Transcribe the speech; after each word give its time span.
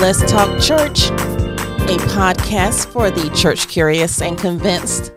Let's 0.00 0.20
Talk 0.30 0.60
Church, 0.60 1.10
a 1.10 1.98
podcast 2.06 2.86
for 2.92 3.10
the 3.10 3.28
church 3.30 3.66
curious 3.66 4.22
and 4.22 4.38
convinced. 4.38 5.12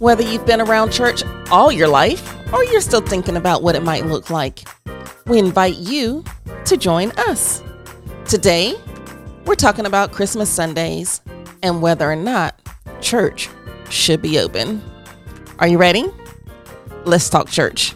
Whether 0.00 0.24
you've 0.24 0.44
been 0.44 0.60
around 0.60 0.90
church 0.90 1.22
all 1.48 1.70
your 1.70 1.86
life 1.86 2.34
or 2.52 2.64
you're 2.64 2.80
still 2.80 3.00
thinking 3.00 3.36
about 3.36 3.62
what 3.62 3.76
it 3.76 3.84
might 3.84 4.06
look 4.06 4.28
like, 4.28 4.66
we 5.26 5.38
invite 5.38 5.76
you 5.76 6.24
to 6.64 6.76
join 6.76 7.12
us. 7.12 7.62
Today, 8.24 8.74
we're 9.44 9.54
talking 9.54 9.86
about 9.86 10.10
Christmas 10.10 10.50
Sundays 10.50 11.20
and 11.62 11.80
whether 11.80 12.10
or 12.10 12.16
not 12.16 12.60
church 13.00 13.48
should 13.90 14.20
be 14.20 14.40
open. 14.40 14.82
Are 15.60 15.68
you 15.68 15.78
ready? 15.78 16.04
Let's 17.04 17.30
talk 17.30 17.48
church. 17.48 17.94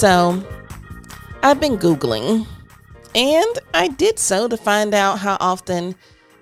So, 0.00 0.42
I've 1.42 1.60
been 1.60 1.76
Googling, 1.76 2.46
and 3.14 3.58
I 3.74 3.88
did 3.88 4.18
so 4.18 4.48
to 4.48 4.56
find 4.56 4.94
out 4.94 5.18
how 5.18 5.36
often 5.40 5.94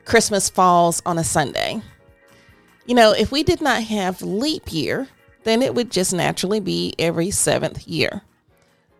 Christmas 0.04 0.48
falls 0.48 1.02
on 1.04 1.18
a 1.18 1.24
Sunday. 1.24 1.82
You 2.86 2.94
know, 2.94 3.10
if 3.10 3.32
we 3.32 3.42
did 3.42 3.60
not 3.60 3.82
have 3.82 4.22
leap 4.22 4.72
year, 4.72 5.08
then 5.42 5.60
it 5.62 5.74
would 5.74 5.90
just 5.90 6.14
naturally 6.14 6.60
be 6.60 6.94
every 7.00 7.32
seventh 7.32 7.88
year. 7.88 8.22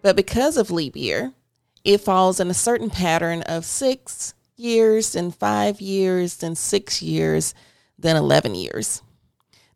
But 0.03 0.17
because 0.17 0.57
of 0.57 0.73
leap 0.73 0.97
year, 0.97 1.33
it 1.85 1.99
falls 1.99 2.41
in 2.41 2.51
a 2.51 2.53
certain 2.53 2.91
pattern 2.91 3.43
of 3.43 3.65
six 3.65 4.35
years, 4.57 5.13
then 5.13 5.31
five 5.31 5.81
years, 5.81 6.39
then 6.39 6.57
six 6.57 7.01
years, 7.01 7.55
then 7.97 8.17
11 8.17 8.57
years. 8.57 9.03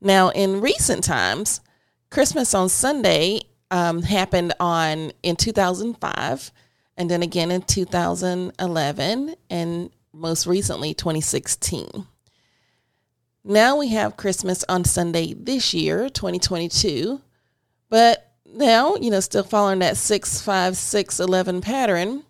Now, 0.01 0.31
in 0.31 0.61
recent 0.61 1.05
times, 1.05 1.61
Christmas 2.11 2.53
on 2.53 2.69
Sunday 2.69 3.43
um, 3.73 4.03
happened 4.03 4.53
on 4.61 5.13
in 5.23 5.35
2005 5.35 6.53
and 6.99 7.11
then 7.11 7.23
again 7.23 7.51
in 7.51 7.63
2011 7.63 9.35
and 9.49 9.91
most 10.13 10.47
recently 10.47 10.93
2016 10.93 12.07
now 13.45 13.79
we 13.79 13.89
have 13.89 14.19
christmas 14.19 14.63
on 14.69 14.85
sunday 14.85 15.33
this 15.33 15.73
year 15.73 16.11
2022 16.11 17.19
but 17.89 18.35
now 18.55 18.95
you 18.97 19.11
know 19.11 19.21
still 19.21 19.43
following 19.43 19.79
that 19.79 19.97
6 19.97 20.43
5 20.43 20.77
6 20.77 21.19
11 21.21 21.63
pattern 21.63 22.23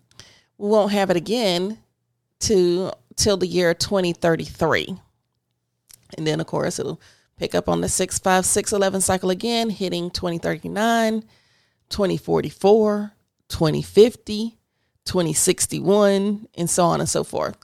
we 0.57 0.69
won't 0.69 0.93
have 0.93 1.09
it 1.09 1.17
again 1.17 1.77
to 2.39 2.89
till 3.17 3.35
the 3.35 3.47
year 3.47 3.73
2033 3.73 4.95
and 6.17 6.25
then 6.25 6.39
of 6.39 6.47
course 6.47 6.79
it'll 6.79 7.01
pick 7.37 7.55
up 7.55 7.69
on 7.69 7.81
the 7.81 7.89
65611 7.89 9.01
cycle 9.01 9.29
again, 9.29 9.69
hitting 9.69 10.09
2039, 10.11 11.23
2044, 11.89 13.13
2050, 13.49 14.57
2061, 15.05 16.47
and 16.55 16.69
so 16.69 16.85
on 16.85 16.99
and 16.99 17.09
so 17.09 17.23
forth. 17.23 17.57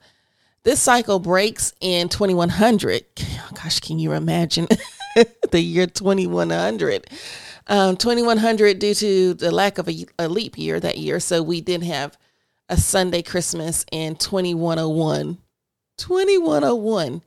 This 0.63 0.81
cycle 0.81 1.19
breaks 1.19 1.73
in 1.79 2.09
2100. 2.09 3.05
Gosh, 3.55 3.79
can 3.79 3.97
you 3.97 4.11
imagine 4.11 4.67
the 5.51 5.61
year 5.61 5.87
2100? 5.87 7.07
Um, 7.67 7.95
2100 7.97 8.79
due 8.79 8.93
to 8.95 9.33
the 9.35 9.51
lack 9.51 9.77
of 9.77 9.87
a, 9.87 10.05
a 10.17 10.27
leap 10.27 10.57
year 10.57 10.79
that 10.79 10.97
year. 10.97 11.19
So 11.19 11.41
we 11.41 11.61
didn't 11.61 11.85
have 11.85 12.17
a 12.67 12.77
Sunday 12.77 13.21
Christmas 13.21 13.85
in 13.91 14.15
2101. 14.15 15.37
2101 15.97 17.21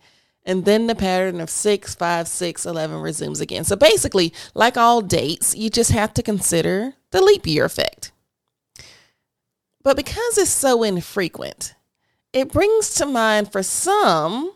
and 0.45 0.65
then 0.65 0.87
the 0.87 0.95
pattern 0.95 1.41
of 1.41 1.51
6 1.51 1.95
5 1.95 2.29
6 2.29 2.67
11 2.67 3.01
resumes 3.01 3.41
again. 3.41 3.65
So 3.65 3.77
basically 3.77 4.33
like 4.55 4.77
all 4.77 5.01
dates 5.01 5.55
you 5.55 5.71
just 5.71 5.91
have 5.93 6.13
to 6.15 6.23
consider 6.23 6.95
the 7.11 7.23
leap 7.23 7.47
year 7.47 7.65
effect. 7.65 8.13
But 9.83 9.97
because 9.97 10.39
it's 10.39 10.51
so 10.51 10.83
infrequent 10.83 11.75
it 12.33 12.53
brings 12.53 12.95
to 12.95 13.07
mind 13.07 13.53
for 13.53 13.63
some 13.63 14.53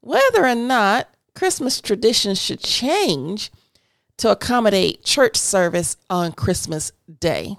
whether 0.00 0.44
or 0.44 0.54
not 0.54 1.08
christmas 1.34 1.80
traditions 1.80 2.40
should 2.40 2.60
change 2.60 3.50
to 4.16 4.30
accommodate 4.30 5.04
church 5.04 5.36
service 5.36 5.96
on 6.10 6.32
christmas 6.32 6.92
day. 7.20 7.56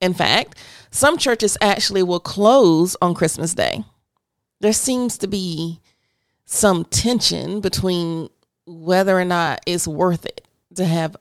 In 0.00 0.14
fact 0.14 0.58
some 0.90 1.18
churches 1.18 1.56
actually 1.60 2.02
will 2.02 2.20
close 2.20 2.96
on 3.02 3.14
christmas 3.14 3.54
day. 3.54 3.84
There 4.60 4.72
seems 4.72 5.18
to 5.18 5.26
be 5.26 5.80
some 6.46 6.84
tension 6.84 7.60
between 7.60 8.28
whether 8.66 9.18
or 9.18 9.24
not 9.24 9.60
it's 9.66 9.86
worth 9.86 10.24
it 10.24 10.46
to 10.74 10.84
have 10.84 11.16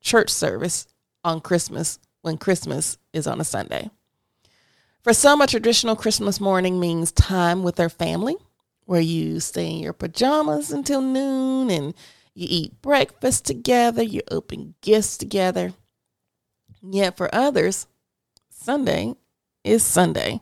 church 0.00 0.30
service 0.30 0.86
on 1.24 1.40
Christmas 1.40 1.98
when 2.22 2.36
Christmas 2.36 2.98
is 3.12 3.26
on 3.26 3.40
a 3.40 3.44
Sunday. 3.44 3.90
For 5.02 5.12
some, 5.12 5.40
a 5.40 5.46
traditional 5.46 5.96
Christmas 5.96 6.40
morning 6.40 6.78
means 6.78 7.10
time 7.10 7.62
with 7.64 7.76
their 7.76 7.88
family, 7.88 8.36
where 8.84 9.00
you 9.00 9.40
stay 9.40 9.70
in 9.70 9.78
your 9.78 9.92
pajamas 9.92 10.70
until 10.70 11.00
noon 11.00 11.70
and 11.70 11.94
you 12.34 12.46
eat 12.48 12.80
breakfast 12.82 13.44
together, 13.44 14.02
you 14.02 14.20
open 14.30 14.74
gifts 14.80 15.16
together. 15.16 15.72
Yet 16.82 17.16
for 17.16 17.32
others, 17.34 17.86
Sunday 18.48 19.14
is 19.64 19.82
Sunday. 19.82 20.40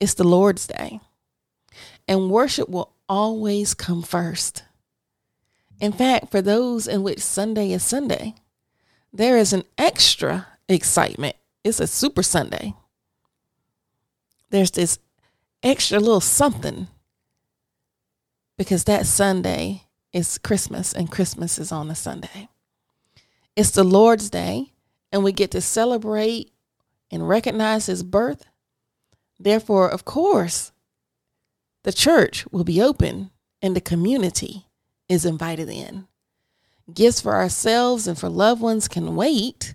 It's 0.00 0.14
the 0.14 0.24
Lord's 0.24 0.66
Day 0.66 1.00
and 2.08 2.30
worship 2.30 2.68
will 2.68 2.94
always 3.08 3.74
come 3.74 4.02
first. 4.02 4.64
In 5.78 5.92
fact, 5.92 6.30
for 6.30 6.42
those 6.42 6.88
in 6.88 7.02
which 7.02 7.20
Sunday 7.20 7.70
is 7.70 7.84
Sunday, 7.84 8.34
there 9.12 9.36
is 9.36 9.52
an 9.52 9.62
extra 9.76 10.46
excitement. 10.68 11.36
It's 11.62 11.78
a 11.78 11.86
super 11.86 12.22
Sunday. 12.22 12.74
There's 14.50 14.70
this 14.70 14.98
extra 15.62 16.00
little 16.00 16.20
something 16.20 16.88
because 18.56 18.84
that 18.84 19.06
Sunday 19.06 19.84
is 20.12 20.38
Christmas 20.38 20.92
and 20.92 21.10
Christmas 21.10 21.58
is 21.58 21.70
on 21.70 21.90
a 21.90 21.94
Sunday. 21.94 22.48
It's 23.54 23.70
the 23.70 23.84
Lord's 23.84 24.30
Day 24.30 24.72
and 25.12 25.22
we 25.22 25.32
get 25.32 25.50
to 25.52 25.60
celebrate 25.60 26.52
and 27.10 27.28
recognize 27.28 27.86
his 27.86 28.02
birth. 28.02 28.46
Therefore, 29.38 29.88
of 29.88 30.04
course, 30.04 30.72
the 31.88 31.92
church 31.94 32.44
will 32.52 32.64
be 32.64 32.82
open 32.82 33.30
and 33.62 33.74
the 33.74 33.80
community 33.80 34.66
is 35.08 35.24
invited 35.24 35.70
in. 35.70 36.06
Gifts 36.92 37.22
for 37.22 37.34
ourselves 37.34 38.06
and 38.06 38.18
for 38.18 38.28
loved 38.28 38.60
ones 38.60 38.88
can 38.88 39.16
wait 39.16 39.74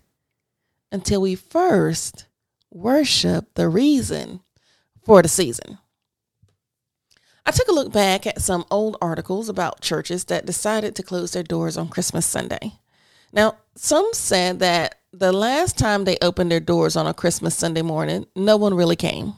until 0.91 1.21
we 1.21 1.33
first 1.33 2.27
worship 2.69 3.55
the 3.55 3.67
reason 3.67 4.41
for 5.03 5.23
the 5.23 5.27
season. 5.27 5.79
I 7.47 7.49
took 7.49 7.67
a 7.67 7.73
look 7.73 7.91
back 7.91 8.27
at 8.27 8.43
some 8.43 8.65
old 8.69 8.95
articles 9.01 9.49
about 9.49 9.81
churches 9.81 10.25
that 10.25 10.45
decided 10.45 10.95
to 10.95 11.01
close 11.01 11.31
their 11.31 11.41
doors 11.41 11.77
on 11.77 11.89
Christmas 11.89 12.27
Sunday. 12.27 12.73
Now, 13.31 13.57
some 13.73 14.07
said 14.13 14.59
that 14.59 14.99
the 15.11 15.33
last 15.33 15.79
time 15.79 16.03
they 16.03 16.19
opened 16.21 16.51
their 16.51 16.59
doors 16.59 16.95
on 16.95 17.07
a 17.07 17.13
Christmas 17.15 17.55
Sunday 17.55 17.81
morning, 17.81 18.27
no 18.35 18.55
one 18.55 18.75
really 18.75 18.95
came. 18.95 19.33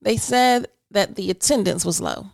They 0.00 0.16
said 0.16 0.68
that 0.90 1.16
the 1.16 1.30
attendance 1.30 1.84
was 1.84 2.00
low. 2.00 2.26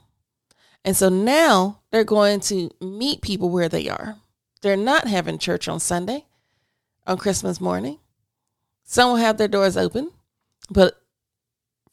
And 0.85 0.97
so 0.97 1.09
now 1.09 1.81
they're 1.91 2.05
going 2.05 2.41
to 2.41 2.71
meet 2.81 3.23
people 3.23 3.51
where 3.51 3.69
they 3.69 3.89
are. 3.89 4.17
They're 4.63 4.77
not 4.77 5.07
having 5.07 5.39
church 5.39 5.69
on 5.69 5.81
Sunday, 5.81 6.25
on 7.07 7.19
Christmas 7.19 7.61
morning. 7.61 7.99
Some 8.85 9.11
will 9.11 9.17
have 9.17 9.39
their 9.39 9.49
doors 9.49 9.77
open, 9.77 10.11
but 10.71 11.01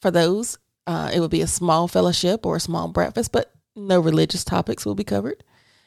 for 0.00 0.10
those, 0.10 0.58
uh, 0.86 1.10
it 1.12 1.20
will 1.20 1.28
be 1.28 1.40
a 1.40 1.46
small 1.46 1.88
fellowship 1.88 2.44
or 2.44 2.56
a 2.56 2.60
small 2.60 2.88
breakfast, 2.88 3.32
but 3.32 3.52
no 3.76 4.00
religious 4.00 4.44
topics 4.44 4.84
will 4.84 4.94
be 4.94 5.04
covered. 5.04 5.44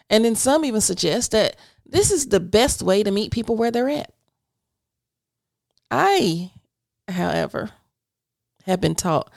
And 0.10 0.24
then 0.26 0.36
some 0.36 0.64
even 0.66 0.82
suggest 0.82 1.32
that 1.32 1.56
this 1.86 2.12
is 2.12 2.28
the 2.28 2.40
best 2.40 2.82
way 2.82 3.04
to 3.04 3.12
meet 3.12 3.32
people 3.32 3.56
where 3.56 3.72
they're 3.72 3.90
at. 3.90 4.14
I, 5.92 6.52
however, 7.08 7.72
have 8.66 8.82
been 8.82 8.96
taught 8.96 9.32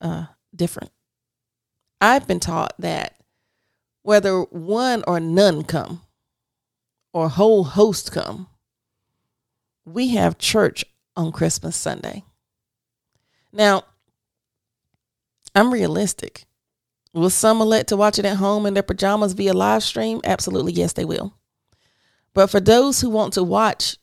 uh, 0.00 0.26
different. 0.54 0.90
I've 2.00 2.26
been 2.26 2.40
taught 2.40 2.74
that 2.78 3.16
whether 4.02 4.40
one 4.42 5.04
or 5.06 5.20
none 5.20 5.64
come, 5.64 6.02
or 7.12 7.28
whole 7.28 7.64
host 7.64 8.12
come, 8.12 8.48
we 9.84 10.08
have 10.08 10.38
church 10.38 10.84
on 11.16 11.32
Christmas 11.32 11.76
Sunday. 11.76 12.22
Now, 13.52 13.84
I'm 15.54 15.72
realistic. 15.72 16.44
Will 17.12 17.30
some 17.30 17.60
elect 17.60 17.88
to 17.88 17.96
watch 17.96 18.18
it 18.18 18.24
at 18.24 18.36
home 18.36 18.66
in 18.66 18.74
their 18.74 18.82
pajamas 18.82 19.32
via 19.32 19.52
live 19.54 19.82
stream? 19.82 20.20
Absolutely, 20.24 20.72
yes, 20.72 20.92
they 20.92 21.04
will. 21.04 21.34
But 22.34 22.48
for 22.48 22.60
those 22.60 23.00
who 23.00 23.10
want 23.10 23.32
to 23.32 23.42
watch 23.42 23.96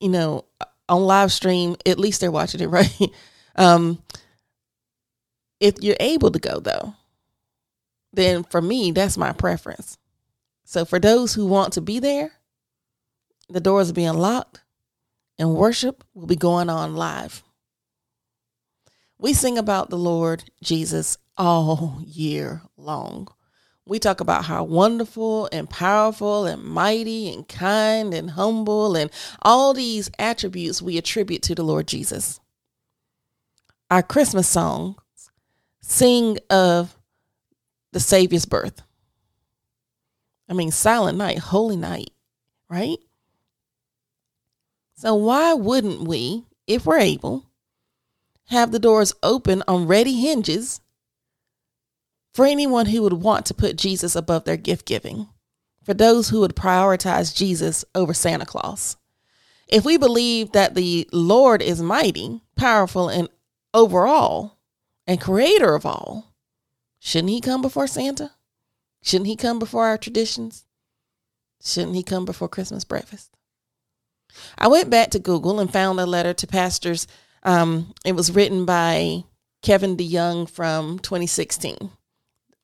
you 0.00 0.08
know, 0.08 0.44
on 0.88 1.02
live 1.02 1.32
stream, 1.32 1.76
at 1.84 1.98
least 1.98 2.20
they're 2.20 2.30
watching 2.30 2.60
it, 2.60 2.66
right? 2.70 3.10
um, 3.56 4.02
if 5.60 5.76
you're 5.80 5.96
able 6.00 6.30
to 6.30 6.38
go 6.38 6.60
though, 6.60 6.94
then 8.12 8.44
for 8.44 8.62
me, 8.62 8.92
that's 8.92 9.16
my 9.16 9.32
preference. 9.32 9.98
So 10.64 10.84
for 10.84 10.98
those 10.98 11.34
who 11.34 11.46
want 11.46 11.74
to 11.74 11.80
be 11.80 11.98
there, 11.98 12.32
the 13.48 13.60
doors 13.60 13.90
are 13.90 13.94
being 13.94 14.14
locked 14.14 14.62
and 15.38 15.54
worship 15.54 16.02
will 16.14 16.26
be 16.26 16.36
going 16.36 16.68
on 16.68 16.96
live. 16.96 17.42
We 19.18 19.32
sing 19.32 19.58
about 19.58 19.90
the 19.90 19.98
Lord 19.98 20.44
Jesus 20.62 21.16
all 21.36 22.00
year 22.04 22.62
long. 22.76 23.28
We 23.86 23.98
talk 23.98 24.20
about 24.20 24.44
how 24.44 24.64
wonderful 24.64 25.48
and 25.52 25.70
powerful 25.70 26.44
and 26.44 26.62
mighty 26.62 27.32
and 27.32 27.46
kind 27.48 28.12
and 28.12 28.30
humble 28.30 28.96
and 28.96 29.10
all 29.42 29.72
these 29.72 30.10
attributes 30.18 30.82
we 30.82 30.98
attribute 30.98 31.42
to 31.42 31.54
the 31.54 31.62
Lord 31.62 31.86
Jesus. 31.86 32.40
Our 33.90 34.02
Christmas 34.02 34.48
songs 34.48 34.96
sing 35.86 36.36
of 36.50 36.96
the 37.92 38.00
Savior's 38.00 38.44
birth. 38.44 38.82
I 40.48 40.52
mean, 40.52 40.70
silent 40.70 41.16
night, 41.16 41.38
holy 41.38 41.76
night, 41.76 42.10
right? 42.68 42.98
So, 44.96 45.14
why 45.14 45.54
wouldn't 45.54 46.06
we, 46.06 46.44
if 46.66 46.86
we're 46.86 46.98
able, 46.98 47.46
have 48.46 48.72
the 48.72 48.78
doors 48.78 49.14
open 49.22 49.62
on 49.68 49.86
ready 49.86 50.20
hinges 50.20 50.80
for 52.32 52.46
anyone 52.46 52.86
who 52.86 53.02
would 53.02 53.14
want 53.14 53.46
to 53.46 53.54
put 53.54 53.76
Jesus 53.76 54.16
above 54.16 54.44
their 54.44 54.56
gift 54.56 54.86
giving, 54.86 55.28
for 55.84 55.94
those 55.94 56.28
who 56.28 56.40
would 56.40 56.56
prioritize 56.56 57.34
Jesus 57.34 57.84
over 57.94 58.12
Santa 58.12 58.44
Claus. 58.44 58.96
If 59.68 59.84
we 59.84 59.96
believe 59.96 60.52
that 60.52 60.74
the 60.74 61.08
Lord 61.12 61.62
is 61.62 61.80
mighty, 61.80 62.40
powerful, 62.56 63.08
and 63.08 63.28
overall, 63.72 64.55
and 65.06 65.20
creator 65.20 65.74
of 65.74 65.86
all, 65.86 66.34
shouldn't 66.98 67.30
he 67.30 67.40
come 67.40 67.62
before 67.62 67.86
Santa? 67.86 68.32
Shouldn't 69.02 69.28
he 69.28 69.36
come 69.36 69.58
before 69.58 69.86
our 69.86 69.98
traditions? 69.98 70.64
Shouldn't 71.62 71.94
he 71.94 72.02
come 72.02 72.24
before 72.24 72.48
Christmas 72.48 72.84
breakfast? 72.84 73.30
I 74.58 74.68
went 74.68 74.90
back 74.90 75.10
to 75.10 75.18
Google 75.18 75.60
and 75.60 75.72
found 75.72 76.00
a 76.00 76.06
letter 76.06 76.34
to 76.34 76.46
pastors. 76.46 77.06
Um, 77.42 77.94
it 78.04 78.12
was 78.12 78.32
written 78.32 78.64
by 78.64 79.24
Kevin 79.62 79.96
DeYoung 79.96 80.50
from 80.50 80.98
2016. 80.98 81.90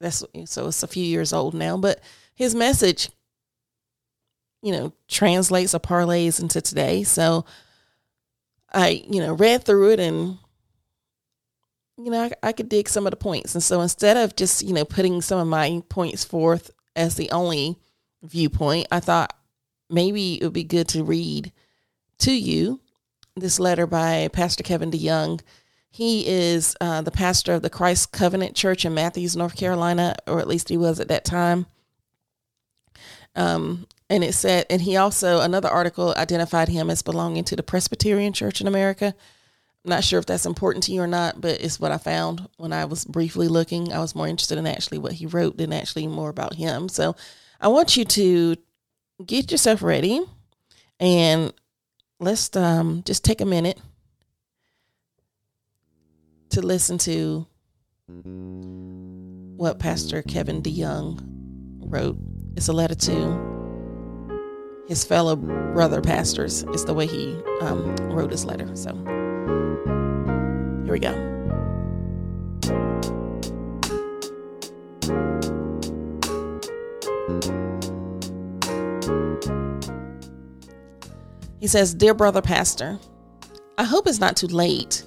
That's 0.01 0.25
so 0.47 0.67
it's 0.67 0.83
a 0.83 0.89
few 0.89 1.05
years 1.05 1.33
old 1.33 1.55
now, 1.55 1.77
but 1.77 2.01
his 2.35 2.55
message, 2.55 3.09
you 4.63 4.73
know, 4.73 4.93
translates 5.09 5.75
or 5.75 5.79
parlays 5.79 6.41
into 6.41 6.61
today. 6.61 7.05
So 7.05 7.45
I, 8.73 9.05
you 9.09 9.21
know, 9.21 9.33
read 9.33 9.65
through 9.65 9.91
it 9.91 10.01
and 10.01 10.39
you 11.97 12.11
know, 12.11 12.25
I, 12.25 12.49
I 12.49 12.53
could 12.53 12.69
dig 12.69 12.89
some 12.89 13.07
of 13.07 13.11
the 13.11 13.17
points. 13.17 13.55
And 13.55 13.63
so 13.63 13.81
instead 13.81 14.17
of 14.17 14.37
just, 14.37 14.63
you 14.63 14.73
know, 14.73 14.85
putting 14.85 15.21
some 15.21 15.39
of 15.39 15.47
my 15.47 15.83
points 15.89 16.25
forth 16.25 16.71
as 16.97 17.17
the 17.17 17.31
only 17.31 17.79
viewpoint, 18.23 18.89
I 18.91 19.01
thought 19.01 19.37
maybe 19.91 20.41
it 20.41 20.45
would 20.45 20.53
be 20.53 20.65
good 20.65 20.89
to 20.89 21.05
read 21.05 21.53
to 22.19 22.33
you 22.33 22.81
this 23.37 23.59
letter 23.59 23.87
by 23.87 24.29
Pastor 24.33 24.63
Kevin 24.63 24.91
DeYoung 24.91 25.41
he 25.93 26.27
is 26.27 26.75
uh, 26.81 27.03
the 27.03 27.11
pastor 27.11 27.53
of 27.53 27.61
the 27.61 27.69
Christ 27.69 28.13
Covenant 28.13 28.57
Church 28.57 28.87
in 28.87 28.95
Matthews, 28.95 29.37
North 29.37 29.55
Carolina, 29.55 30.17
or 30.27 30.41
at 30.41 30.49
least 30.49 30.71
he 30.71 30.79
was 30.79 30.99
at 30.99 31.09
that 31.09 31.23
time. 31.23 31.67
Um, 33.37 33.87
and 34.09 34.25
it 34.25 34.33
said, 34.33 34.65
and 34.71 34.81
he 34.81 34.97
also, 34.97 35.41
another 35.41 35.69
article 35.69 36.15
identified 36.17 36.69
him 36.69 36.89
as 36.89 37.03
belonging 37.03 37.45
to 37.45 37.57
the 37.57 37.63
Presbyterian 37.63 38.33
Church 38.33 38.63
in 38.63 38.67
America. 38.67 39.15
Not 39.85 40.05
sure 40.05 40.21
if 40.21 40.27
that's 40.27 40.47
important 40.47 40.85
to 40.85 40.93
you 40.93 41.03
or 41.03 41.09
not, 41.09 41.41
but 41.41 41.61
it's 41.61 41.81
what 41.81 41.91
I 41.91 41.99
found 41.99 42.49
when 42.57 42.73
I 42.73 42.85
was 42.85 43.05
briefly 43.05 43.49
looking. 43.49 43.93
I 43.93 43.99
was 43.99 44.15
more 44.15 44.29
interested 44.29 44.59
in 44.59 44.67
actually 44.67 44.99
what 44.99 45.13
he 45.13 45.27
wrote 45.27 45.57
than 45.57 45.73
actually 45.73 46.07
more 46.07 46.29
about 46.29 46.55
him. 46.55 46.89
So 46.89 47.17
I 47.61 47.69
want 47.69 47.97
you 47.97 48.05
to 48.05 48.57
get 49.25 49.51
yourself 49.51 49.83
ready 49.83 50.25
and 51.01 51.53
let's 52.21 52.55
um, 52.57 53.03
just 53.05 53.25
take 53.25 53.41
a 53.41 53.45
minute 53.45 53.81
to 56.51 56.63
listen 56.63 56.99
to 56.99 57.47
what 59.57 59.79
Pastor 59.81 60.23
Kevin 60.23 60.63
DeYoung 60.63 61.21
wrote. 61.81 62.19
It's 62.57 62.69
a 62.69 62.73
letter 62.73 62.95
to 62.95 63.53
his 64.87 65.05
fellow 65.05 65.37
brother 65.37 66.01
pastors, 66.01 66.65
is 66.75 66.85
the 66.85 66.95
way 66.95 67.07
he 67.07 67.37
um, 67.61 67.97
wrote 68.11 68.31
his 68.31 68.45
letter. 68.45 68.75
So 68.77 68.91
here 70.93 70.99
we 70.99 70.99
go. 70.99 71.33
He 81.61 81.69
says, 81.69 81.95
Dear 81.95 82.15
brother 82.15 82.43
pastor, 82.43 82.99
I 83.79 83.85
hope 83.85 84.07
it's 84.07 84.19
not 84.19 84.37
too 84.37 84.49
late 84.49 85.05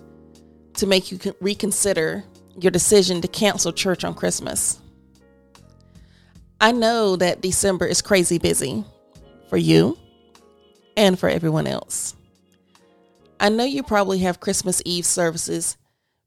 to 0.75 0.87
make 0.87 1.11
you 1.11 1.19
reconsider 1.41 2.23
your 2.59 2.71
decision 2.71 3.21
to 3.21 3.27
cancel 3.27 3.73
church 3.73 4.03
on 4.03 4.13
Christmas. 4.13 4.79
I 6.61 6.71
know 6.71 7.17
that 7.17 7.41
December 7.41 7.85
is 7.85 8.01
crazy 8.01 8.39
busy 8.39 8.85
for 9.49 9.57
you 9.57 9.97
and 10.95 11.19
for 11.19 11.27
everyone 11.27 11.67
else. 11.67 12.15
I 13.39 13.49
know 13.49 13.63
you 13.63 13.83
probably 13.83 14.19
have 14.19 14.39
Christmas 14.39 14.81
Eve 14.85 15.05
services, 15.05 15.77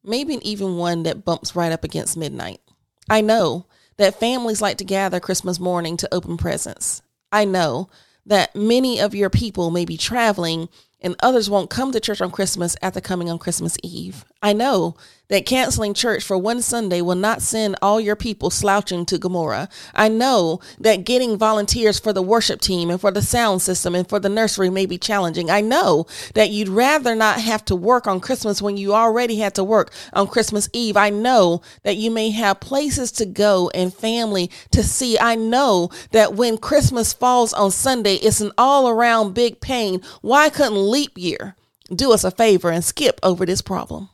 maybe 0.04 0.38
even 0.42 0.76
one 0.76 1.04
that 1.04 1.24
bumps 1.24 1.56
right 1.56 1.72
up 1.72 1.84
against 1.84 2.16
midnight. 2.16 2.60
I 3.08 3.20
know 3.20 3.66
that 3.96 4.20
families 4.20 4.62
like 4.62 4.78
to 4.78 4.84
gather 4.84 5.20
Christmas 5.20 5.58
morning 5.58 5.96
to 5.98 6.14
open 6.14 6.36
presents. 6.36 7.02
I 7.32 7.44
know 7.44 7.88
that 8.26 8.54
many 8.54 9.00
of 9.00 9.14
your 9.14 9.30
people 9.30 9.70
may 9.70 9.84
be 9.84 9.96
traveling 9.96 10.68
and 11.00 11.16
others 11.20 11.48
won't 11.48 11.70
come 11.70 11.92
to 11.92 12.00
church 12.00 12.20
on 12.20 12.30
Christmas 12.30 12.76
after 12.82 13.00
coming 13.00 13.30
on 13.30 13.38
Christmas 13.38 13.76
Eve. 13.82 14.24
I 14.42 14.52
know 14.52 14.96
that 15.28 15.46
canceling 15.46 15.94
church 15.94 16.24
for 16.24 16.38
one 16.38 16.62
Sunday 16.62 17.00
will 17.02 17.14
not 17.14 17.42
send 17.42 17.76
all 17.82 18.00
your 18.00 18.16
people 18.16 18.50
slouching 18.50 19.04
to 19.06 19.18
Gomorrah. 19.18 19.68
I 19.94 20.08
know 20.08 20.60
that 20.80 21.04
getting 21.04 21.36
volunteers 21.36 21.98
for 21.98 22.12
the 22.12 22.22
worship 22.22 22.60
team 22.60 22.90
and 22.90 23.00
for 23.00 23.10
the 23.10 23.22
sound 23.22 23.62
system 23.62 23.94
and 23.94 24.08
for 24.08 24.18
the 24.18 24.28
nursery 24.28 24.70
may 24.70 24.86
be 24.86 24.98
challenging. 24.98 25.50
I 25.50 25.60
know 25.60 26.06
that 26.34 26.50
you'd 26.50 26.68
rather 26.68 27.14
not 27.14 27.40
have 27.40 27.64
to 27.66 27.76
work 27.76 28.06
on 28.06 28.20
Christmas 28.20 28.62
when 28.62 28.76
you 28.76 28.94
already 28.94 29.36
had 29.36 29.54
to 29.56 29.64
work 29.64 29.92
on 30.14 30.26
Christmas 30.26 30.68
Eve. 30.72 30.96
I 30.96 31.10
know 31.10 31.62
that 31.82 31.96
you 31.96 32.10
may 32.10 32.30
have 32.30 32.60
places 32.60 33.12
to 33.12 33.26
go 33.26 33.70
and 33.74 33.92
family 33.92 34.50
to 34.70 34.82
see. 34.82 35.18
I 35.18 35.34
know 35.34 35.90
that 36.12 36.34
when 36.34 36.56
Christmas 36.56 37.12
falls 37.12 37.52
on 37.52 37.70
Sunday, 37.70 38.14
it's 38.14 38.40
an 38.40 38.52
all 38.56 38.88
around 38.88 39.34
big 39.34 39.60
pain. 39.60 40.00
Why 40.22 40.48
couldn't 40.48 40.90
leap 40.90 41.12
year 41.16 41.54
do 41.94 42.12
us 42.12 42.24
a 42.24 42.30
favor 42.30 42.70
and 42.70 42.84
skip 42.84 43.20
over 43.22 43.44
this 43.44 43.62
problem? 43.62 44.08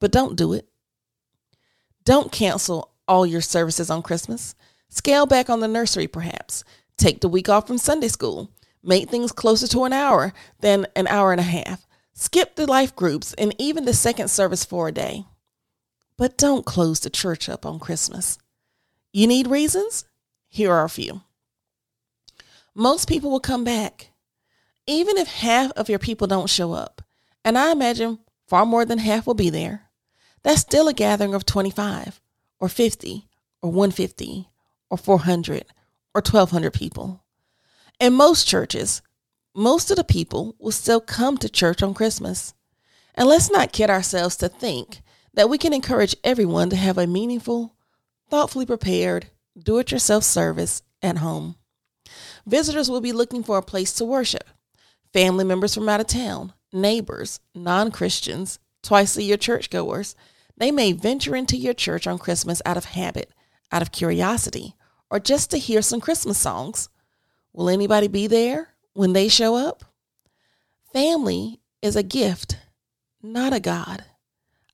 But 0.00 0.12
don't 0.12 0.36
do 0.36 0.52
it. 0.52 0.68
Don't 2.04 2.30
cancel 2.30 2.92
all 3.08 3.26
your 3.26 3.40
services 3.40 3.90
on 3.90 4.02
Christmas. 4.02 4.54
Scale 4.88 5.26
back 5.26 5.50
on 5.50 5.60
the 5.60 5.68
nursery, 5.68 6.06
perhaps. 6.06 6.64
Take 6.96 7.20
the 7.20 7.28
week 7.28 7.48
off 7.48 7.66
from 7.66 7.78
Sunday 7.78 8.08
school. 8.08 8.50
Make 8.82 9.10
things 9.10 9.32
closer 9.32 9.66
to 9.68 9.84
an 9.84 9.92
hour 9.92 10.32
than 10.60 10.86
an 10.94 11.06
hour 11.08 11.32
and 11.32 11.40
a 11.40 11.44
half. 11.44 11.86
Skip 12.14 12.54
the 12.54 12.66
life 12.66 12.94
groups 12.94 13.34
and 13.34 13.54
even 13.58 13.84
the 13.84 13.92
second 13.92 14.28
service 14.28 14.64
for 14.64 14.88
a 14.88 14.92
day. 14.92 15.24
But 16.16 16.38
don't 16.38 16.64
close 16.64 17.00
the 17.00 17.10
church 17.10 17.48
up 17.48 17.66
on 17.66 17.78
Christmas. 17.78 18.38
You 19.12 19.26
need 19.26 19.48
reasons? 19.48 20.04
Here 20.48 20.72
are 20.72 20.84
a 20.84 20.88
few. 20.88 21.22
Most 22.74 23.08
people 23.08 23.30
will 23.30 23.40
come 23.40 23.64
back, 23.64 24.12
even 24.86 25.16
if 25.16 25.28
half 25.28 25.72
of 25.72 25.88
your 25.88 25.98
people 25.98 26.26
don't 26.26 26.48
show 26.48 26.72
up. 26.72 27.02
And 27.44 27.58
I 27.58 27.72
imagine 27.72 28.18
far 28.46 28.64
more 28.64 28.84
than 28.84 28.98
half 28.98 29.26
will 29.26 29.34
be 29.34 29.50
there 29.50 29.85
that's 30.46 30.60
still 30.60 30.86
a 30.86 30.92
gathering 30.94 31.34
of 31.34 31.44
25 31.44 32.20
or 32.60 32.68
50 32.68 33.26
or 33.62 33.72
150 33.72 34.48
or 34.88 34.96
400 34.96 35.64
or 36.14 36.20
1200 36.20 36.72
people. 36.72 37.24
In 37.98 38.12
most 38.12 38.46
churches, 38.46 39.02
most 39.56 39.90
of 39.90 39.96
the 39.96 40.04
people 40.04 40.54
will 40.60 40.70
still 40.70 41.00
come 41.00 41.36
to 41.38 41.48
church 41.48 41.82
on 41.82 41.94
Christmas. 41.94 42.54
And 43.16 43.26
let's 43.26 43.50
not 43.50 43.72
kid 43.72 43.90
ourselves 43.90 44.36
to 44.36 44.48
think 44.48 45.02
that 45.34 45.50
we 45.50 45.58
can 45.58 45.72
encourage 45.72 46.14
everyone 46.22 46.70
to 46.70 46.76
have 46.76 46.96
a 46.96 47.08
meaningful, 47.08 47.74
thoughtfully 48.30 48.66
prepared, 48.66 49.26
do 49.58 49.78
it 49.78 49.90
yourself 49.90 50.22
service 50.22 50.80
at 51.02 51.18
home. 51.18 51.56
Visitors 52.46 52.88
will 52.88 53.00
be 53.00 53.10
looking 53.10 53.42
for 53.42 53.58
a 53.58 53.62
place 53.62 53.92
to 53.94 54.04
worship. 54.04 54.44
Family 55.12 55.44
members 55.44 55.74
from 55.74 55.88
out 55.88 55.98
of 55.98 56.06
town, 56.06 56.52
neighbors, 56.72 57.40
non 57.52 57.90
Christians, 57.90 58.60
twice 58.84 59.16
a 59.16 59.24
year 59.24 59.36
churchgoers, 59.36 60.14
they 60.58 60.70
may 60.70 60.92
venture 60.92 61.36
into 61.36 61.56
your 61.56 61.74
church 61.74 62.06
on 62.06 62.18
Christmas 62.18 62.62
out 62.64 62.76
of 62.76 62.86
habit, 62.86 63.32
out 63.70 63.82
of 63.82 63.92
curiosity, 63.92 64.74
or 65.10 65.20
just 65.20 65.50
to 65.50 65.58
hear 65.58 65.82
some 65.82 66.00
Christmas 66.00 66.38
songs. 66.38 66.88
Will 67.52 67.68
anybody 67.68 68.08
be 68.08 68.26
there 68.26 68.74
when 68.94 69.12
they 69.12 69.28
show 69.28 69.56
up? 69.56 69.84
Family 70.92 71.60
is 71.82 71.96
a 71.96 72.02
gift, 72.02 72.58
not 73.22 73.52
a 73.52 73.60
God. 73.60 74.04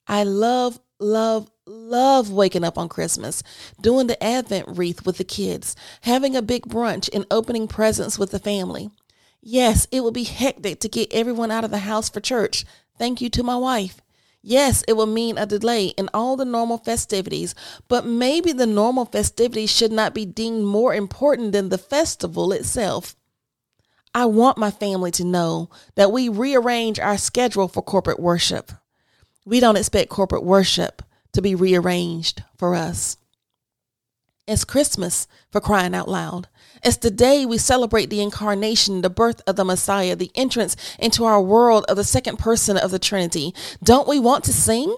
I 0.07 0.23
love, 0.23 0.79
love, 0.99 1.49
love 1.65 2.31
waking 2.31 2.63
up 2.63 2.77
on 2.77 2.89
Christmas, 2.89 3.43
doing 3.81 4.07
the 4.07 4.21
Advent 4.23 4.77
wreath 4.77 5.05
with 5.05 5.17
the 5.17 5.23
kids, 5.23 5.75
having 6.01 6.35
a 6.35 6.41
big 6.41 6.63
brunch, 6.63 7.09
and 7.13 7.25
opening 7.31 7.67
presents 7.67 8.17
with 8.19 8.31
the 8.31 8.39
family. 8.39 8.89
Yes, 9.41 9.87
it 9.91 10.01
will 10.01 10.11
be 10.11 10.23
hectic 10.23 10.79
to 10.79 10.89
get 10.89 11.13
everyone 11.13 11.51
out 11.51 11.65
of 11.65 11.71
the 11.71 11.79
house 11.79 12.09
for 12.09 12.21
church. 12.21 12.65
Thank 12.97 13.21
you 13.21 13.29
to 13.31 13.43
my 13.43 13.57
wife. 13.57 14.01
Yes, 14.45 14.83
it 14.89 14.93
will 14.93 15.05
mean 15.05 15.37
a 15.37 15.45
delay 15.45 15.87
in 15.87 16.09
all 16.13 16.35
the 16.35 16.43
normal 16.43 16.77
festivities, 16.77 17.55
but 17.87 18.05
maybe 18.05 18.51
the 18.51 18.67
normal 18.67 19.05
festivities 19.05 19.71
should 19.71 19.91
not 19.93 20.13
be 20.13 20.25
deemed 20.25 20.65
more 20.65 20.93
important 20.93 21.53
than 21.53 21.69
the 21.69 21.77
festival 21.77 22.51
itself. 22.51 23.15
I 24.13 24.25
want 24.25 24.57
my 24.57 24.69
family 24.69 25.11
to 25.11 25.23
know 25.23 25.69
that 25.95 26.11
we 26.11 26.27
rearrange 26.27 26.99
our 26.99 27.17
schedule 27.17 27.69
for 27.69 27.81
corporate 27.81 28.19
worship. 28.19 28.73
We 29.45 29.61
don't 29.61 29.77
expect 29.77 30.09
corporate 30.09 30.43
worship 30.43 31.01
to 31.31 31.41
be 31.41 31.55
rearranged 31.55 32.43
for 32.57 32.75
us. 32.75 33.15
It's 34.45 34.65
Christmas 34.65 35.25
for 35.51 35.61
crying 35.61 35.95
out 35.95 36.09
loud. 36.09 36.49
It's 36.83 36.97
the 36.97 37.11
day 37.11 37.45
we 37.45 37.57
celebrate 37.57 38.09
the 38.09 38.21
incarnation, 38.21 39.01
the 39.01 39.09
birth 39.09 39.41
of 39.47 39.55
the 39.55 39.63
Messiah, 39.63 40.17
the 40.17 40.31
entrance 40.35 40.75
into 40.99 41.23
our 41.23 41.41
world 41.41 41.85
of 41.87 41.95
the 41.95 42.03
second 42.03 42.39
person 42.39 42.75
of 42.75 42.91
the 42.91 42.99
Trinity. 42.99 43.53
Don't 43.81 44.07
we 44.07 44.19
want 44.19 44.43
to 44.45 44.53
sing? 44.53 44.95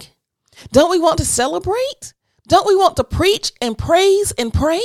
Don't 0.71 0.89
we 0.89 0.97
want 0.97 1.19
to 1.19 1.25
celebrate? 1.25 2.13
Don't 2.47 2.67
we 2.67 2.75
want 2.75 2.95
to 2.97 3.03
preach 3.03 3.51
and 3.61 3.77
praise 3.77 4.31
and 4.31 4.51
pray? 4.51 4.81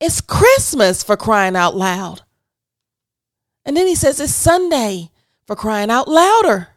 It's 0.00 0.22
Christmas 0.22 1.02
for 1.04 1.16
crying 1.16 1.56
out 1.56 1.76
loud. 1.76 2.22
And 3.66 3.76
then 3.76 3.86
he 3.86 3.94
says 3.94 4.18
it's 4.18 4.32
Sunday 4.32 5.10
for 5.46 5.56
crying 5.56 5.90
out 5.90 6.08
louder. 6.08 6.68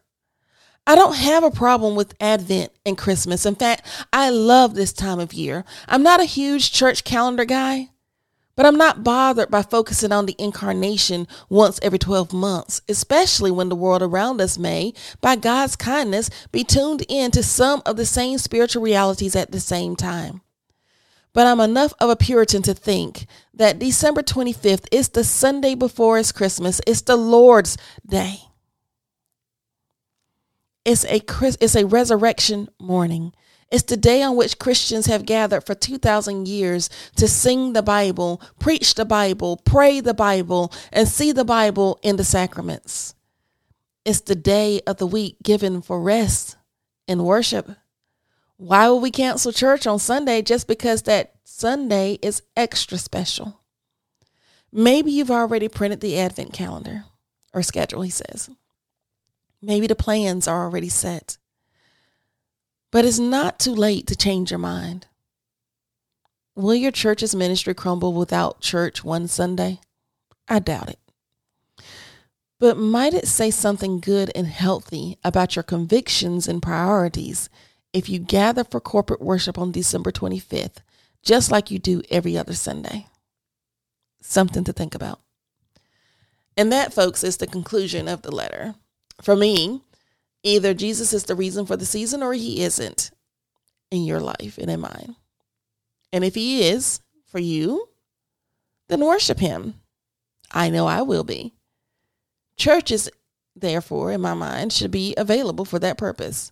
I 0.87 0.93
don't 0.93 1.15
have 1.15 1.43
a 1.43 1.49
problem 1.49 1.95
with 1.95 2.13
Advent 2.19 2.71
and 2.85 2.97
Christmas. 2.97 3.45
In 3.45 3.55
fact, 3.55 3.87
I 4.13 4.29
love 4.29 4.75
this 4.75 4.93
time 4.93 5.19
of 5.19 5.33
year. 5.33 5.65
I'm 5.87 6.03
not 6.03 6.21
a 6.21 6.25
huge 6.25 6.71
church 6.71 7.03
calendar 7.03 7.43
guy, 7.43 7.89
but 8.55 8.67
I'm 8.67 8.77
not 8.77 9.03
bothered 9.03 9.49
by 9.49 9.63
focusing 9.63 10.11
on 10.11 10.27
the 10.27 10.35
incarnation 10.37 11.27
once 11.49 11.79
every 11.81 11.97
12 11.97 12.33
months, 12.33 12.81
especially 12.87 13.49
when 13.49 13.69
the 13.69 13.75
world 13.75 14.03
around 14.03 14.39
us 14.39 14.59
may, 14.59 14.93
by 15.21 15.35
God's 15.35 15.75
kindness, 15.75 16.29
be 16.51 16.63
tuned 16.63 17.03
in 17.09 17.31
to 17.31 17.41
some 17.41 17.81
of 17.85 17.97
the 17.97 18.05
same 18.05 18.37
spiritual 18.37 18.83
realities 18.83 19.35
at 19.35 19.51
the 19.51 19.59
same 19.59 19.95
time. 19.95 20.41
But 21.33 21.47
I'm 21.47 21.59
enough 21.59 21.93
of 21.99 22.11
a 22.11 22.15
Puritan 22.15 22.61
to 22.61 22.75
think 22.75 23.25
that 23.55 23.79
December 23.79 24.21
25th 24.21 24.87
is 24.91 25.09
the 25.09 25.23
Sunday 25.23 25.73
before 25.73 26.19
it's 26.19 26.31
Christmas. 26.31 26.79
It's 26.85 27.01
the 27.01 27.17
Lord's 27.17 27.75
day. 28.07 28.39
It's 30.85 31.03
a 31.05 31.21
it's 31.59 31.75
a 31.75 31.85
resurrection 31.85 32.69
morning. 32.79 33.33
It's 33.71 33.83
the 33.83 33.97
day 33.97 34.21
on 34.21 34.35
which 34.35 34.59
Christians 34.59 35.07
have 35.07 35.25
gathered 35.25 35.65
for 35.65 35.73
2,000 35.73 36.47
years 36.47 36.89
to 37.15 37.27
sing 37.27 37.73
the 37.73 37.81
Bible, 37.81 38.39
preach 38.59 38.93
the 38.93 39.05
Bible, 39.05 39.57
pray 39.57 39.99
the 39.99 40.13
Bible, 40.13 40.71
and 40.93 41.07
see 41.07 41.31
the 41.31 41.43
Bible 41.43 41.99
in 42.03 42.15
the 42.15 42.23
sacraments. 42.23 43.15
It's 44.05 44.21
the 44.21 44.35
day 44.35 44.81
of 44.85 44.97
the 44.97 45.07
week 45.07 45.37
given 45.41 45.81
for 45.81 45.99
rest 45.99 46.57
and 47.07 47.25
worship. 47.25 47.71
Why 48.57 48.87
would 48.87 49.01
we 49.01 49.09
cancel 49.09 49.51
church 49.51 49.87
on 49.87 49.97
Sunday 49.97 50.43
just 50.43 50.67
because 50.67 51.01
that 51.03 51.33
Sunday 51.43 52.19
is 52.21 52.43
extra 52.55 52.99
special? 52.99 53.61
Maybe 54.71 55.11
you've 55.11 55.31
already 55.31 55.67
printed 55.67 56.01
the 56.01 56.19
Advent 56.19 56.53
calendar 56.53 57.05
or 57.53 57.63
schedule, 57.63 58.03
he 58.03 58.11
says. 58.11 58.49
Maybe 59.65 59.87
the 59.87 59.95
plans 59.95 60.47
are 60.47 60.63
already 60.63 60.89
set. 60.89 61.37
But 62.91 63.03
it's 63.03 63.17
not 63.17 63.57
too 63.57 63.73
late 63.73 64.05
to 64.07 64.15
change 64.15 64.51
your 64.51 64.59
mind. 64.59 65.07
Will 66.55 66.75
your 66.75 66.91
church's 66.91 67.35
ministry 67.35 67.73
crumble 67.73 68.13
without 68.13 68.61
church 68.61 69.03
one 69.03 69.27
Sunday? 69.27 69.79
I 70.47 70.59
doubt 70.59 70.89
it. 70.89 70.99
But 72.59 72.77
might 72.77 73.15
it 73.15 73.27
say 73.27 73.49
something 73.49 73.99
good 73.99 74.31
and 74.35 74.45
healthy 74.45 75.17
about 75.23 75.55
your 75.55 75.63
convictions 75.63 76.47
and 76.47 76.61
priorities 76.61 77.49
if 77.91 78.07
you 78.07 78.19
gather 78.19 78.63
for 78.63 78.79
corporate 78.79 79.21
worship 79.21 79.57
on 79.57 79.71
December 79.71 80.11
25th, 80.11 80.77
just 81.23 81.51
like 81.51 81.71
you 81.71 81.79
do 81.79 82.03
every 82.11 82.37
other 82.37 82.53
Sunday? 82.53 83.07
Something 84.21 84.63
to 84.63 84.73
think 84.73 84.93
about. 84.93 85.21
And 86.55 86.71
that, 86.71 86.93
folks, 86.93 87.23
is 87.23 87.37
the 87.37 87.47
conclusion 87.47 88.07
of 88.07 88.21
the 88.21 88.33
letter 88.33 88.75
for 89.21 89.35
me, 89.35 89.81
either 90.43 90.73
Jesus 90.73 91.13
is 91.13 91.23
the 91.23 91.35
reason 91.35 91.65
for 91.65 91.77
the 91.77 91.85
season 91.85 92.21
or 92.21 92.33
he 92.33 92.61
isn't 92.61 93.11
in 93.91 94.03
your 94.03 94.19
life 94.19 94.57
and 94.57 94.69
in 94.69 94.79
mine. 94.79 95.15
And 96.11 96.23
if 96.23 96.35
he 96.35 96.67
is 96.67 97.01
for 97.27 97.39
you, 97.39 97.89
then 98.87 98.99
worship 98.99 99.39
him. 99.39 99.75
I 100.51 100.69
know 100.69 100.87
I 100.87 101.01
will 101.01 101.23
be. 101.23 101.53
Churches, 102.57 103.09
therefore, 103.55 104.11
in 104.11 104.21
my 104.21 104.33
mind, 104.33 104.71
should 104.71 104.91
be 104.91 105.13
available 105.17 105.65
for 105.65 105.79
that 105.79 105.97
purpose. 105.97 106.51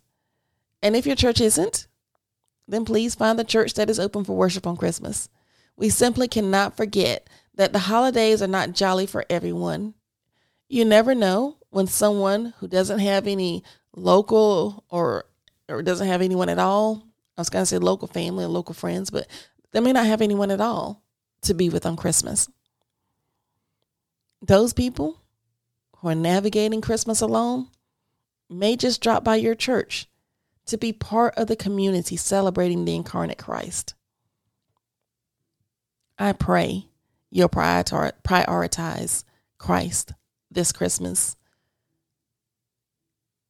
And 0.81 0.95
if 0.95 1.05
your 1.05 1.15
church 1.15 1.39
isn't, 1.39 1.87
then 2.67 2.85
please 2.85 3.15
find 3.15 3.37
the 3.37 3.43
church 3.43 3.73
that 3.75 3.89
is 3.89 3.99
open 3.99 4.23
for 4.23 4.35
worship 4.35 4.67
on 4.67 4.77
Christmas. 4.77 5.29
We 5.77 5.89
simply 5.89 6.27
cannot 6.27 6.77
forget 6.77 7.29
that 7.55 7.73
the 7.73 7.79
holidays 7.79 8.41
are 8.41 8.47
not 8.47 8.73
jolly 8.73 9.05
for 9.05 9.25
everyone. 9.29 9.93
You 10.67 10.85
never 10.85 11.13
know 11.13 11.57
when 11.73 11.87
someone 11.87 12.53
who 12.59 12.67
doesn't 12.67 12.99
have 12.99 13.25
any 13.25 13.63
local 13.95 14.83
or 14.89 15.25
or 15.67 15.81
doesn't 15.81 16.07
have 16.07 16.21
anyone 16.21 16.49
at 16.49 16.59
all, 16.59 17.03
I 17.35 17.41
was 17.41 17.49
to 17.49 17.65
say 17.65 17.77
local 17.79 18.07
family 18.07 18.45
or 18.45 18.47
local 18.47 18.75
friends, 18.75 19.09
but 19.09 19.27
they 19.71 19.79
may 19.79 19.91
not 19.91 20.05
have 20.05 20.21
anyone 20.21 20.51
at 20.51 20.61
all 20.61 21.01
to 21.41 21.53
be 21.53 21.69
with 21.69 21.85
on 21.85 21.95
Christmas. 21.95 22.47
Those 24.41 24.73
people 24.73 25.17
who 25.97 26.09
are 26.09 26.15
navigating 26.15 26.81
Christmas 26.81 27.21
alone 27.21 27.69
may 28.49 28.75
just 28.75 29.01
drop 29.01 29.23
by 29.23 29.37
your 29.37 29.55
church 29.55 30.07
to 30.67 30.77
be 30.77 30.93
part 30.93 31.33
of 31.37 31.47
the 31.47 31.55
community 31.55 32.17
celebrating 32.17 32.85
the 32.85 32.95
incarnate 32.95 33.39
Christ. 33.39 33.95
I 36.19 36.33
pray 36.33 36.85
you'll 37.31 37.49
prioritize 37.49 39.23
Christ 39.57 40.13
this 40.51 40.71
Christmas 40.71 41.35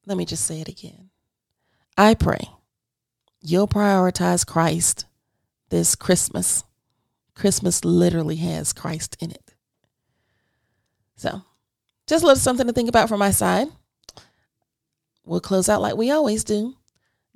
let 0.05 0.17
me 0.17 0.25
just 0.25 0.45
say 0.45 0.61
it 0.61 0.69
again. 0.69 1.09
I 1.97 2.13
pray 2.13 2.49
you'll 3.43 3.67
prioritize 3.67 4.47
Christ 4.47 5.05
this 5.69 5.95
Christmas. 5.95 6.63
Christmas 7.35 7.83
literally 7.83 8.37
has 8.37 8.73
Christ 8.73 9.17
in 9.19 9.31
it. 9.31 9.53
So, 11.15 11.41
just 12.07 12.23
a 12.23 12.27
little 12.27 12.39
something 12.39 12.67
to 12.67 12.73
think 12.73 12.89
about 12.89 13.09
from 13.09 13.19
my 13.19 13.31
side. 13.31 13.67
We'll 15.25 15.41
close 15.41 15.69
out 15.69 15.81
like 15.81 15.95
we 15.95 16.11
always 16.11 16.43
do. 16.43 16.75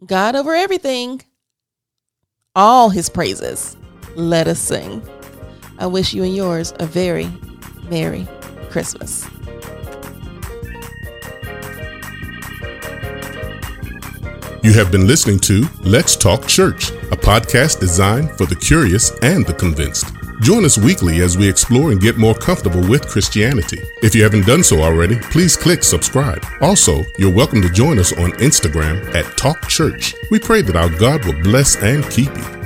God 0.05 0.36
over 0.36 0.53
everything, 0.53 1.21
all 2.55 2.89
his 2.89 3.09
praises. 3.09 3.75
Let 4.15 4.47
us 4.47 4.59
sing. 4.59 5.01
I 5.79 5.88
wish 5.88 6.13
you 6.13 6.24
and 6.24 6.36
yours 6.36 6.74
a 6.79 6.86
very 6.86 7.29
Merry 7.89 8.27
Christmas. 8.69 9.27
You 14.67 14.74
have 14.74 14.91
been 14.91 15.07
listening 15.07 15.39
to 15.39 15.65
Let's 15.79 16.17
Talk 16.17 16.45
Church, 16.45 16.89
a 16.89 17.15
podcast 17.15 17.79
designed 17.79 18.38
for 18.38 18.45
the 18.45 18.57
curious 18.57 19.12
and 19.21 19.45
the 19.45 19.53
convinced. 19.53 20.13
Join 20.41 20.65
us 20.65 20.77
weekly 20.77 21.21
as 21.21 21.38
we 21.38 21.47
explore 21.47 21.93
and 21.93 22.01
get 22.01 22.17
more 22.17 22.36
comfortable 22.36 22.86
with 22.86 23.07
Christianity. 23.07 23.81
If 24.03 24.13
you 24.13 24.24
haven't 24.24 24.45
done 24.45 24.65
so 24.65 24.81
already, 24.81 25.15
please 25.31 25.55
click 25.55 25.86
subscribe. 25.86 26.45
Also, 26.59 27.05
you're 27.17 27.33
welcome 27.33 27.62
to 27.62 27.69
join 27.69 27.97
us 27.97 28.12
on 28.12 28.31
Instagram 28.41 29.15
at 29.15 29.38
Talk 29.38 29.69
Church. 29.69 30.13
We 30.31 30.38
pray 30.38 30.62
that 30.63 30.75
our 30.75 30.89
God 30.89 31.24
will 31.24 31.41
bless 31.43 31.77
and 31.77 32.03
keep 32.12 32.36
you. 32.36 32.56